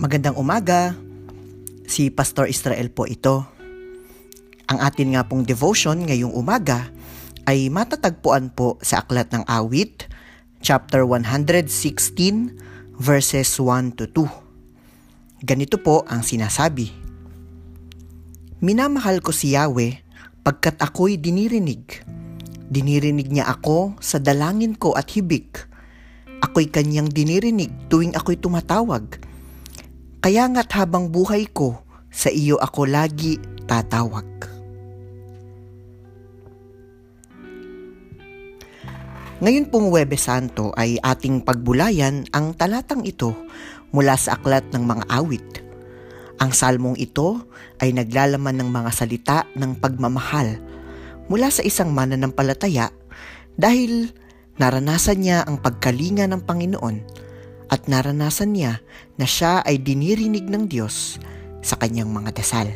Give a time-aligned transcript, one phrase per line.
[0.00, 0.96] Magandang umaga.
[1.84, 3.44] Si Pastor Israel po ito.
[4.72, 6.88] Ang atin nga pong devotion ngayong umaga
[7.44, 10.08] ay matatagpuan po sa Aklat ng Awit,
[10.64, 11.68] chapter 116,
[12.96, 15.44] verses 1 to 2.
[15.44, 16.88] Ganito po ang sinasabi.
[18.64, 20.00] Minamahal ko si Yahweh
[20.40, 22.08] pagkat ako'y dinirinig.
[22.72, 25.60] Dinirinig niya ako sa dalangin ko at hibik.
[26.40, 29.19] Ako'y kanyang dinirinig tuwing ako'y tumatawag.
[30.20, 31.80] Kaya nga't habang buhay ko,
[32.12, 34.28] sa iyo ako lagi tatawag.
[39.40, 43.32] Ngayon pong Webe Santo ay ating pagbulayan ang talatang ito
[43.96, 45.48] mula sa aklat ng mga awit.
[46.36, 47.48] Ang salmong ito
[47.80, 50.60] ay naglalaman ng mga salita ng pagmamahal
[51.32, 52.92] mula sa isang mananampalataya
[53.56, 54.12] dahil
[54.60, 56.96] naranasan niya ang pagkalinga ng Panginoon
[57.80, 58.84] at naranasan niya
[59.16, 61.16] na siya ay dinirinig ng Diyos
[61.64, 62.68] sa kanyang mga dasal.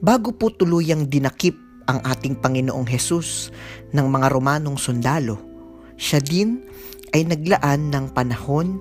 [0.00, 1.52] Bago po tuluyang dinakip
[1.84, 3.52] ang ating Panginoong Hesus
[3.92, 5.36] ng mga Romanong sundalo,
[6.00, 6.64] siya din
[7.12, 8.80] ay naglaan ng panahon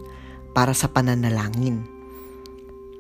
[0.56, 1.84] para sa pananalangin.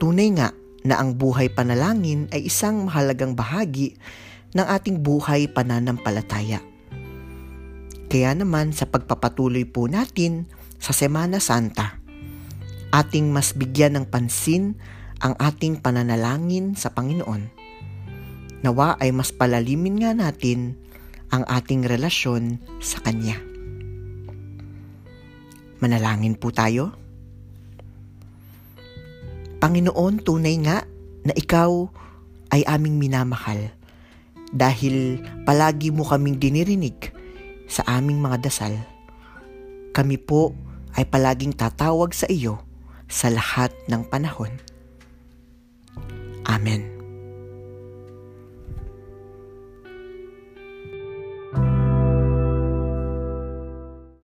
[0.03, 0.51] Tunay nga
[0.83, 3.95] na ang buhay panalangin ay isang mahalagang bahagi
[4.51, 6.59] ng ating buhay pananampalataya.
[8.13, 10.45] Kaya naman sa pagpapatuloy po natin
[10.77, 11.97] sa Semana Santa,
[12.93, 14.77] ating mas bigyan ng pansin
[15.17, 17.63] ang ating pananalangin sa Panginoon
[18.63, 20.79] Nawa ay mas palalimin nga natin
[21.35, 23.35] ang ating relasyon sa Kanya.
[25.83, 26.95] Manalangin po tayo.
[29.59, 30.87] Panginoon, tunay nga
[31.27, 31.71] na Ikaw
[32.55, 33.67] ay aming minamahal
[34.55, 37.11] dahil palagi mo kaming dinirinig
[37.67, 38.73] sa aming mga dasal.
[39.93, 40.53] Kami po
[40.93, 42.61] ay palaging tatawag sa iyo
[43.09, 44.53] sa lahat ng panahon.
[46.49, 46.92] Amen.